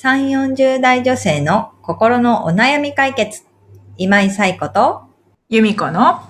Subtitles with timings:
[0.00, 3.42] 3、40代女性の心のお悩み解決。
[3.96, 5.02] 今井冴子と、
[5.48, 6.20] 由美子の、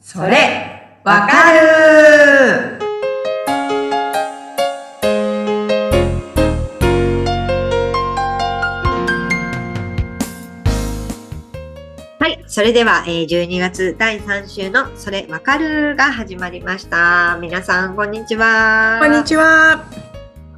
[0.00, 2.78] それ、わかる
[12.18, 12.42] はい。
[12.46, 17.36] それでは、えー12月第3週のそれわかるが始まりました。
[17.42, 18.98] 皆さん、こんにちは。
[19.02, 19.84] こんにちは。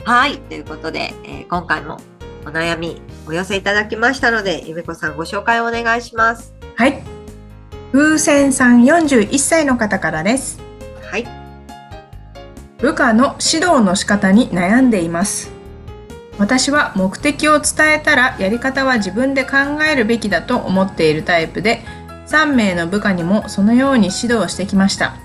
[0.05, 0.39] はい。
[0.39, 1.99] ということで、えー今回も
[2.45, 6.55] お悩みお寄せいただきましたので、ゆめこさんご紹介をお願いします。
[6.77, 7.03] はい。
[7.93, 10.61] 風船さん41歳の方からです。
[11.11, 11.27] はい。
[12.79, 15.61] 部下の指導の仕方に悩んでいます。
[16.41, 19.51] 私は目的を伝えたらやり方は自分で考
[19.93, 21.83] えるべきだと思っているタイプで
[22.29, 25.17] 3名の部下にもそのように指導してきました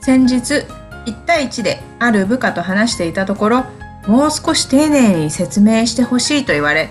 [0.00, 0.66] 先日
[1.06, 3.64] 1対1である部下と話していたところ
[4.06, 6.90] もう少し丁寧に説明してほしいと言われ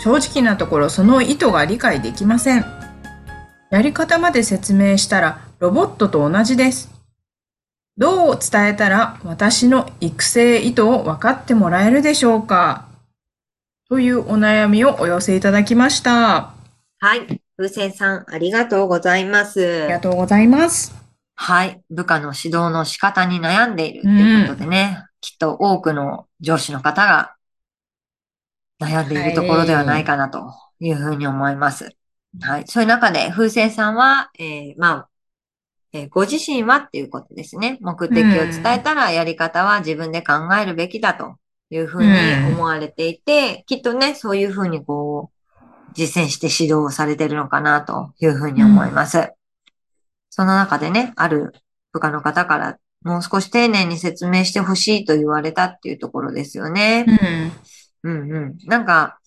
[0.00, 2.64] 正直なところその意図が理解できません
[3.70, 6.98] やり方まで説明したらロボットと同じです
[7.96, 12.86] どう伝えたら私の育成意図を分かってもらえるでしょうか
[13.88, 16.36] というお悩みをお寄せいただきました。
[16.36, 16.54] あ
[17.00, 17.40] はい。
[17.56, 19.86] 風船さん、ありがとうございます。
[19.86, 20.94] りがとうございます。
[21.34, 21.80] はい。
[21.90, 27.36] 部下の指導の仕方に悩んでいるということでね、きっと多くの上司の方が
[28.80, 31.96] 悩んでいるところではないかなというふうに思います。
[32.40, 32.66] はい。
[32.66, 35.08] そういう中で、風船さんは、えーまあ、
[35.92, 37.78] えーご自身はっていうことですね。
[37.80, 41.36] 目的を伝えたらやり方は自分で考えるべきだと
[41.70, 42.10] いうふうに
[42.54, 49.32] 思われていて、きっとね、そういうふうにこう、実践して指導をされてるのかなというふうに思います。
[50.30, 51.52] その中でね、ある
[51.92, 57.04] 部下の方からもう少し丁寧に説明してほしいと言われたっていうところですよね。
[58.02, 58.10] うん。
[58.10, 58.58] うんうん。
[58.66, 59.18] なんか、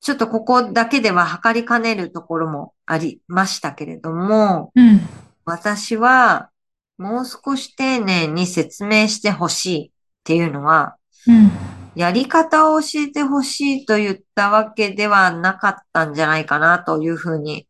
[0.00, 5.00] ちょっとここだけでは測りかねるところもありましたけれども、うん。
[5.46, 6.50] 私は
[6.98, 9.90] もう少し丁寧に説明してほしいっ
[10.24, 10.96] ていうのは、
[11.26, 11.50] うん。
[11.94, 17.66] やり方を教えてほしいと言ったわけではなかったんじゃないかなというふうに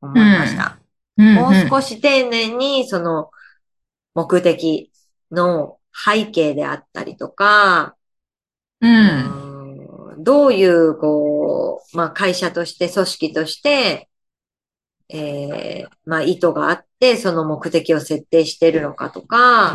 [0.00, 0.78] 思いました。
[1.16, 1.34] うん。
[1.34, 3.30] もう少し丁寧にその
[4.14, 4.90] 目的
[5.30, 7.96] の背景であったりとか、
[8.80, 8.86] う。
[8.86, 8.94] うん
[10.18, 14.08] んどういう、こう、まあ会社として、組織として、
[15.08, 19.74] えーまあ意図があって、その目的を設定しているのかとか、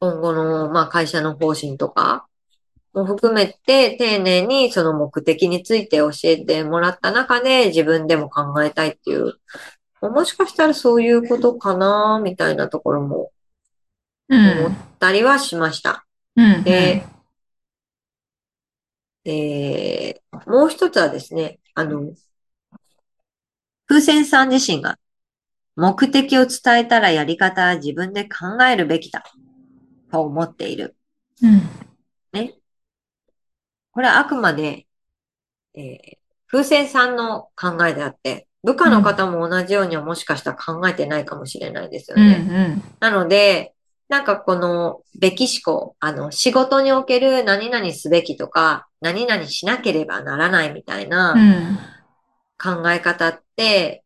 [0.00, 2.26] 今後の、まあ会社の方針とか
[2.92, 9.34] も含めて、丁寧にその目的について教えてもらった中で、自分でも考えたいっていう、
[10.02, 13.32] もしかしたらそういうことかな、みたいなところも
[14.28, 14.58] うん。
[14.60, 16.06] 思ったりはしました。
[16.36, 16.64] うん。
[16.64, 17.04] で、
[19.24, 22.14] えーもう一つはですね、あの、
[23.86, 24.98] 風船さん自身が
[25.76, 29.22] 目的を伝えたらやり方は自分で考えるべきだ
[30.10, 30.96] と思っている。
[31.42, 31.60] うん。
[33.92, 34.86] これはあくまで、
[35.74, 36.20] えー
[36.52, 42.26] 風船さんの考えであって、部下の方も同じようにはもしかしたら考えてないかもしれないですようん。
[42.26, 42.82] ね。
[43.00, 43.74] なので、
[44.08, 51.78] なんかこの、べき思考、あの、仕事における何々すべきとか、何々しなければならないみたいなうん。
[52.62, 54.04] 考え方って、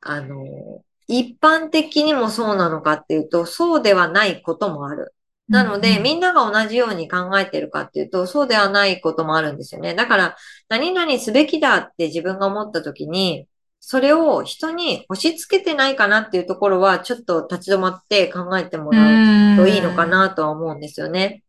[0.00, 5.14] あの、一般的にもそうなのかっていうと、そうではないこともある。
[5.48, 9.94] なので、みんなが同じように考えてるかっていうと、そうではないこともあるんですよね。
[9.94, 10.36] だから、
[10.68, 13.46] 何々すべきだって自分が思ったときに、
[13.84, 21.42] それを人に押し付けてないかなっていうところは、ちょっと立ち止まって考えてもらうといいのかなとは思うんですよね。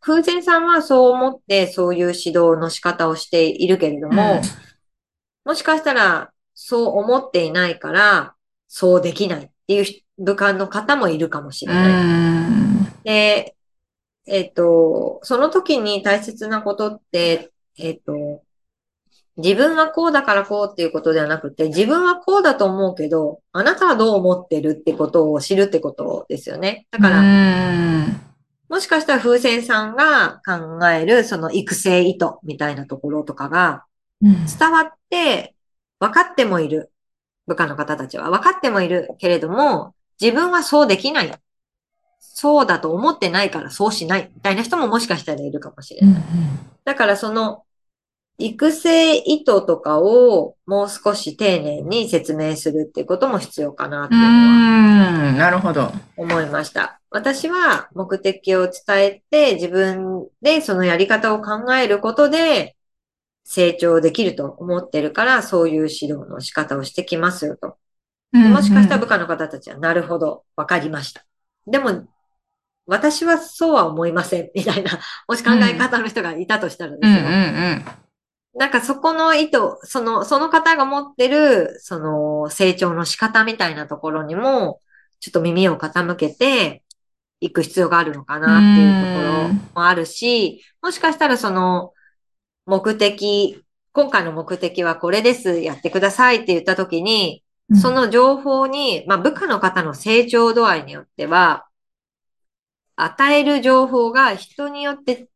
[0.00, 4.42] 風船さんはそう思ってそういう指導の仕方をしているけれども、
[5.44, 8.34] もしかしたらそう思っていないから、
[8.66, 9.84] そうできないっていう
[10.18, 12.04] 部下の方もいるかもしれうない。
[12.04, 12.92] ん。
[13.04, 13.54] で、
[14.26, 18.42] えっと、その時に大切なことって、えっと、
[19.36, 26.86] 自分はこうだからこうっていうことではなくて、自分はこうだと思うけど、あなたはどう思ってるってことを知るってことですよね。
[26.90, 28.20] だから、うん。
[28.68, 33.84] もしかしたら風船さんが考えるその育成意図みたいなところとかが
[34.22, 34.46] うん。
[34.46, 35.54] 伝わって
[35.98, 36.90] 分かってもいる。
[37.46, 41.34] 部下の方たちは分かってもいるけれども、自分はそうできない。
[42.20, 44.30] そうだと思ってないからそうしない。
[44.34, 46.22] みたいな人ももしかしたらいるかもしれない。
[46.84, 47.64] だからその
[48.38, 55.38] 育成意図とかをもう少し丁寧に説明するっていうことも必要かなってういうのはん。
[55.38, 55.90] なるほど。
[56.16, 57.00] 思いました。
[57.10, 62.76] 私は目的を伝えて自分でそのやり方を考えることで
[63.44, 67.76] 成長できると思ってるからそういう指導の仕方をしてきますよと。
[68.32, 71.24] もしかしたら部下の方たちはなるほど、わかりました。
[71.68, 72.04] でも
[72.86, 74.98] 私はそうは思いませんみたいな、
[75.28, 77.20] もし考え方の人がいたとしたらですよ。
[77.20, 77.36] うんうんう
[77.76, 78.03] ん。
[78.54, 84.80] なんかそこの意図、その、その方が持ってる、その成長の仕方みたいなところにも、
[85.20, 86.82] ちょっと耳を傾けて
[87.40, 91.92] いく必要があるのかなっていうところもあるし、もしかしたらその
[92.66, 93.60] 目的、
[93.92, 97.42] 今回の目的はこれです、やってくださいって言ったときに、
[97.80, 101.66] その情報に、まあ部下の方の成長度合いによっては、
[102.96, 105.28] 与える情報が人によって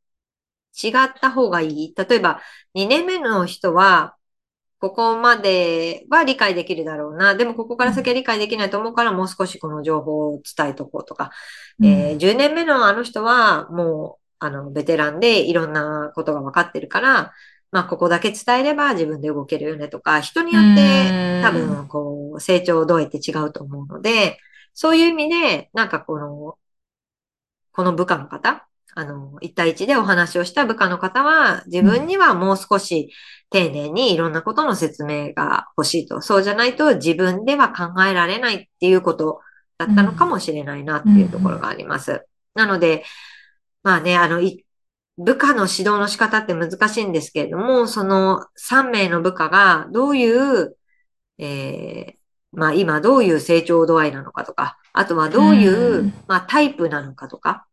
[0.82, 1.94] 違った方がいい？
[1.96, 2.40] 例えば、
[2.74, 4.16] 2年目の人は、
[4.80, 7.34] ここまでは理解できるだろうな。
[7.34, 11.30] でも、ここから先は理解できないと思うから、もう少しこの情報を伝えとこうとか。
[11.82, 17.32] えー10年目のあの人は、もう、あの、ベテランでいろんなことが分かってるから、
[17.70, 24.38] まあ、ここだけ伝えれば自分で動けるよねとか、人によって多分、こう、成長度合いって違うと思うので、
[24.74, 26.58] そういう意味で、なんかこの、
[27.72, 33.12] この部下の方、あの、一対一でお話をした部下の方は、自分にはもう少し
[33.50, 36.20] 丁寧にいろんなことの説明が欲しいと。
[36.20, 39.40] そうじゃないと自分では考えられないっていうこと
[39.78, 42.26] だったのかもしれないなっていうところがあります。
[42.54, 43.04] なので、
[43.82, 44.64] まあね、あの、い
[45.18, 50.76] 部下の指導の仕方って難しいんですけれども、その3名の部下がどういう、
[51.38, 52.18] えー
[52.50, 57.67] まあ今どういう成長度合いなのかとか、あとはどういう、うんまあタイプなのかとか、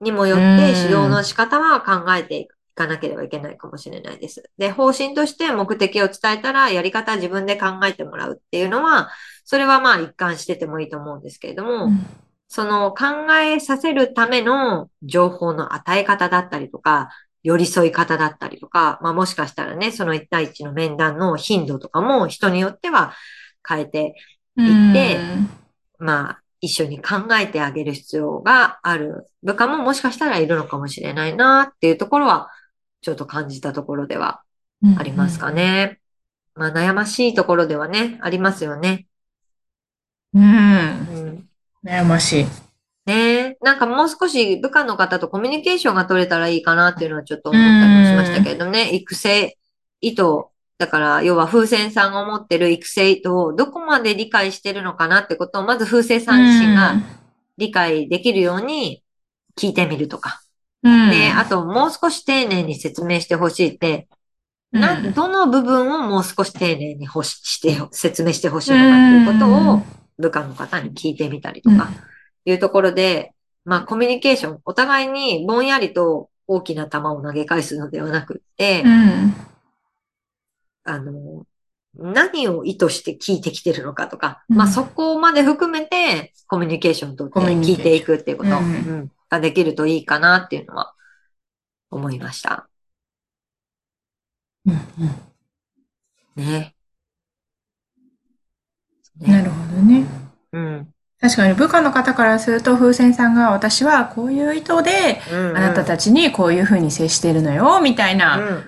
[0.00, 4.50] にもよって指導の仕方は考えていかなければいけないかもしれないです。
[4.58, 9.10] で、方針として目的を伝えたら、やり方は自分で考えてもらうっていうのは、
[9.44, 11.90] それはまあ一貫しててもいいと思うんですけれども、
[12.48, 17.10] その考えさせるための情報の与え方だったりとか、
[17.42, 23.14] 寄り添い方だったりとか、まあもしかしたらね、その一対一の面談の頻度とかも人によっては
[23.66, 24.14] 変えて、
[24.56, 25.18] 行って
[25.98, 32.50] まあ一緒に考えてあげる必要がある部下ももしかしたらいるのかもしれないなっていうところは、
[33.00, 34.42] ちょっと感じたところでは
[34.98, 36.00] ありますかね。
[36.54, 39.06] まあ悩ましいところではね、ありますよね。
[40.34, 40.42] うん。
[40.42, 41.48] うん
[41.82, 42.44] 悩ましい。
[43.06, 49.56] ねえ、なんかもう少し部下の方とコミュニケーションが取れたらいいかなっていうのはちょっと思ったりもしましたけれどね、育成
[50.00, 50.22] 意図、
[50.80, 56.94] だから要は風船さんが思ってる育成をどこまで理解してるのかなってことをまず風船さん自身が
[57.58, 59.04] 理解できるように
[59.58, 60.40] 聞いてみるとか。
[60.82, 64.08] うん、で、あともう少し丁寧に説明してほしいって、
[64.72, 69.82] な、うんどの部分をもう少し丁寧に欲しして、説明してほしいのかっていうことを
[70.16, 71.90] 部下の方に聞いてみたりとか。
[72.46, 73.34] いうところで、
[73.66, 79.34] まあコミュニケーション、お互いにぼんやりと大きな球を投げ返すのではなくって、うん。
[80.90, 81.46] あの、
[81.94, 88.50] 何を意図して聞いてきてるのかとか、うんまあそこまで含めてコミュニケーションとって聞いていくっていうこと、
[89.28, 90.94] ができるといいかなっていうのは
[91.90, 92.68] 思いました。
[94.66, 94.74] うん
[96.36, 96.74] ね。
[96.74, 96.80] うん
[99.20, 100.06] なるほどね。
[100.52, 100.94] うん。
[101.20, 105.56] 確かに部下の方からすると風船さんが私はこういう意図でうん。
[105.56, 108.64] あなたたちにこういうふうに接してるのよみたいな、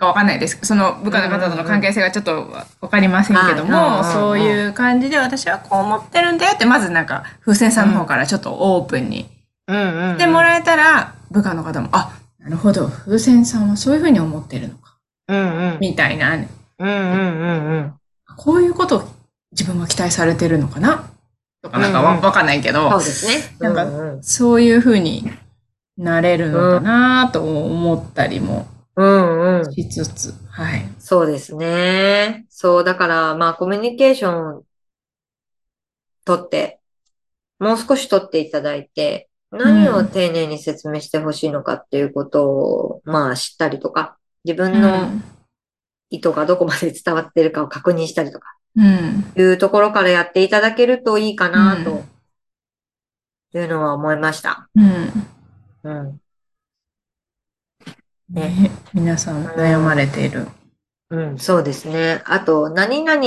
[0.00, 0.06] うん。
[0.06, 0.08] うん。
[0.08, 0.58] わかんないです。
[0.62, 9.28] その部下の方との関係性がちょっとわかりませんけども、そういう感じで私はこう思ってるんだよって、まずなんか風船さんの方からちょっとオープンに。
[9.68, 14.96] してもらえたら、部下の方も、あ、なるほど、風船さんはそういうふうに思ってるのか、
[15.28, 15.38] うん。
[15.38, 15.42] う
[15.76, 15.78] ん。
[15.80, 16.48] みたいな、うん。
[16.78, 16.88] うん。
[16.88, 16.90] うん。
[16.90, 17.92] うん。
[18.36, 19.08] こういうことを
[19.52, 21.08] 自分は期待されてるのかな？
[21.62, 23.56] とかなんかわ,、うんかんないけど、そうですね。
[23.60, 23.86] なんか
[24.22, 25.30] そういうふうに
[25.96, 28.66] なれるのかなと思ったりも
[29.00, 29.72] うんうん。
[29.72, 30.86] しつつ、はい。
[30.98, 32.44] そうですね。
[32.50, 34.62] そう、だから、まあ、コミュニケーション
[36.26, 36.80] 取って、
[37.58, 45.10] もう少し取っていただいて、何を丁寧に説明してほしいのかっていうことを、まあ、知ったりとか、自分の
[46.10, 49.32] 意図がどこまで伝わってるかを確認したりとか、うん。
[49.36, 54.68] いうところからやっていただけるといいかな、うんというのは思いました。
[54.76, 55.10] うん。
[55.82, 56.20] うん。
[58.30, 60.46] ね、 皆さん悩まれている。
[61.10, 62.22] うん、そうですね。
[62.26, 63.22] あと、何々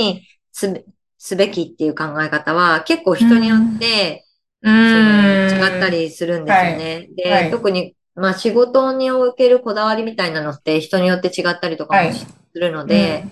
[0.52, 0.84] すべ、
[1.18, 4.26] すべきっていう考え方は結構人によって、
[4.62, 5.74] うそのん。
[5.74, 7.08] 違ったりするんですよね。
[7.14, 7.50] で、はい。
[7.50, 13.24] 特にまあ仕事におけるこだわりみたいなのって人によって違ったりとかもするので、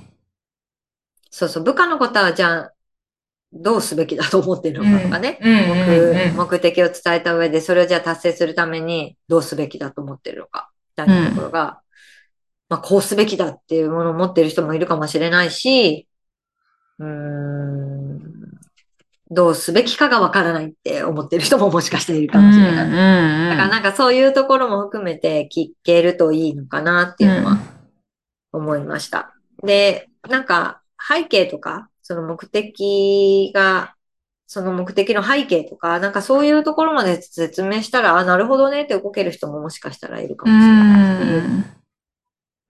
[1.30, 2.74] そうそう、部下のことはじゃあ、
[3.52, 5.44] どうすべきだと思ってるのかとかね、
[5.84, 11.80] 目、目的を伝えた上で、それをじゃあ達成するためにどうすべきだと思ってるのか、みたいなところが、
[12.68, 16.08] まあこうすべきだっていうものを持ってる人もいるかもしれないし、
[16.98, 18.20] うーん、
[19.30, 22.74] どうすべきかがわからないって思ってる人ももしかしているかもしれない。
[22.76, 27.58] だからなんかそういうところも含めて聞けるといいのかなっていうのは
[28.52, 29.34] 思いました。
[29.62, 33.94] で、なんか背景とか、その目的が、
[34.52, 41.64] その目的の背景とか、なんかそういうところまで説明したら、あ、なるほどねって動ける人ももしかしたらいるかもしれないし。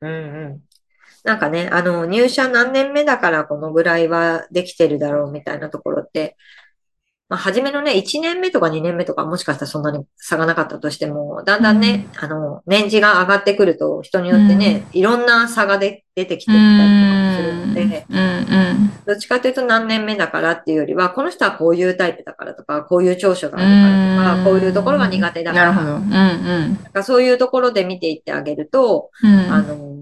[0.02, 0.14] うんう
[0.50, 0.60] ん。
[1.24, 6.36] なんかね、あの、入社何年目だからこのぐらいはできてるだろうみたいなところって、
[7.28, 17.11] まあ、初めのね、1年目とか2年目とかもしかしたらそんなに差がなかったとしても、だんだんね、うん、あの、年次が上がってくると、人によってね、うん、いろんな差がで出てきてきたりとか
[17.42, 23.66] るので、うん、どっちかというと何年目だからっていうよりは、この人はこういうタイプだからとか、こういう長所がある
[24.16, 25.72] からとか、こういうところが苦手だから。
[25.72, 25.96] なるほど。
[25.96, 26.08] うんうん。
[26.08, 29.10] なんかそういうところで見ていってあげると、
[29.50, 29.96] あの、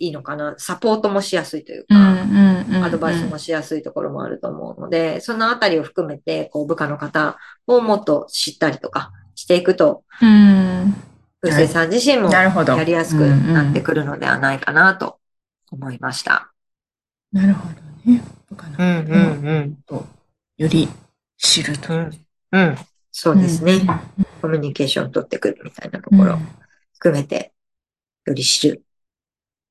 [0.00, 0.54] いいのかな。
[0.58, 1.94] サポートもしやすいというか、
[2.84, 10.94] アドバイスもしやすいところもあると思うので、そのあたりを含めて、こう、部下の方をもっと知ったりとかしていくと、うん、
[11.42, 15.18] うせさん自身もやりやすくなってくるのではないかなと
[15.70, 16.52] 思いました。
[17.32, 17.74] なるほど
[18.10, 18.22] ね。
[18.48, 18.76] 部下の
[19.86, 20.06] 方を
[20.56, 20.88] より
[21.36, 21.94] 知ると。
[21.94, 22.10] うん、
[22.52, 22.76] うん、
[23.10, 23.80] そうですね、
[24.40, 26.38] コミュニケーションを取ってくるみたいなところ
[26.94, 27.52] 含めて、
[28.26, 28.82] より知る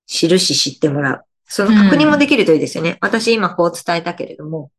[0.08, 1.24] 知るし知ってもらう。
[1.46, 2.92] その確認もできるといいですよね。
[2.92, 4.72] うん、私今こう伝えたけれども、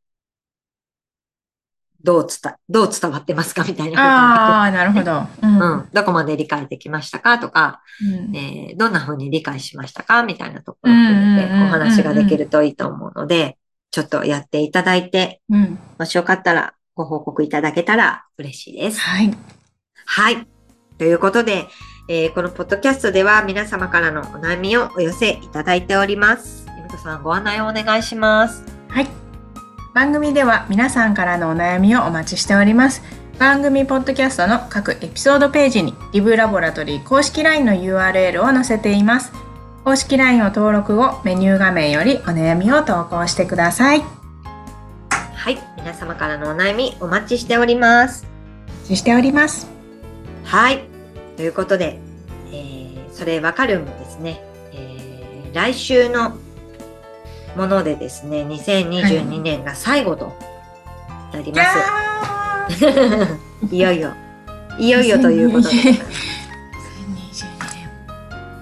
[2.09, 5.89] どう伝、どう伝わってますかみたいなああ、なるほど、うん、うん。
[5.93, 13.59] どこまで理解できましたかとか、うん、えー、どんな風に理解しましたかみたいなところを含めてお話ができるといいと思うので、
[13.91, 19.01] ちょっとやっていただいて、うん、もしよかったらご報告いただけたら嬉しいです。
[19.01, 19.37] はい。
[20.07, 20.47] はい。
[20.97, 21.67] ということで、
[22.09, 26.67] えー、このポッドキャストでは皆様からのお悩みをお寄せいただいております。
[26.79, 28.65] ゆみこさん、ご案内をお願いします。
[28.89, 29.28] はい。
[29.99, 33.03] 番組では皆さんからのお悩みをお待ちしております。
[33.41, 39.33] 番組ポッドキャストの各エピソードページにリブラボラトリー公式 LINE の URL を載せています。
[39.85, 44.05] 公式 LINE を登録後、メニュー画面よりお悩みを投稿してください。
[45.11, 45.59] はい。
[45.77, 48.25] 皆様からのお悩みお待ちしております。
[48.69, 49.67] お待ちしております。
[50.45, 50.85] はい。
[51.37, 51.99] ということで、
[52.53, 54.41] えー、それわかるもですね、
[54.73, 56.37] えー、来週の
[57.57, 60.37] ものでですね、2022年が最後と
[61.33, 61.79] なります。
[61.79, 63.39] は
[63.71, 64.13] い、いよいよ、
[64.79, 65.75] いよいよということで。
[65.75, 65.99] 2022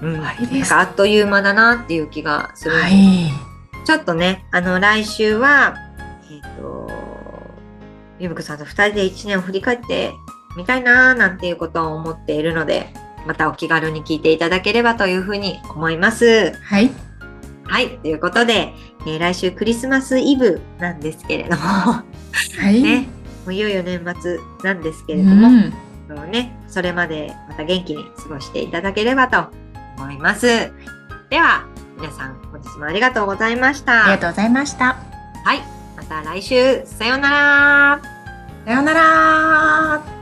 [0.01, 0.03] 年。
[0.03, 3.31] うん、なんかあっという間だなっていう気がする、はい、
[3.85, 5.77] ちょっとね、あの、来週は、
[6.31, 6.91] えっ、ー、と、
[8.19, 10.13] ゆむくさんと二人で一年を振り返って
[10.57, 12.93] みたいなーなんていうことを思っているので、
[13.27, 16.53] またお気軽に聞いていただければというふうに思います。
[16.63, 16.91] はい。
[17.69, 17.99] はい。
[17.99, 18.75] ということで、
[19.07, 22.05] えー、来週クリスマスイブなんですけれどもは
[22.71, 22.83] い。
[22.83, 23.09] ね、
[23.45, 29.49] もういよいよ年末なんですけれども、うん、ね、それまでまた元気に過ごしていただければと
[29.99, 30.47] 思います。
[31.31, 31.67] では、
[31.99, 34.05] 皆さん本日もありがとうございました。
[34.05, 34.97] ありがとうございました。
[35.45, 35.63] はい。
[35.97, 38.01] また来週、さようなら。
[38.65, 40.16] さようなら。